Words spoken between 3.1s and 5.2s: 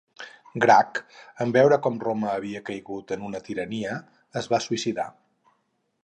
en una tirania, es va suïcidar.